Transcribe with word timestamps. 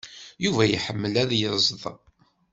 Yuba 0.43 0.63
iḥemmel 0.67 1.13
ad 1.23 1.31
yeẓd. 1.41 1.81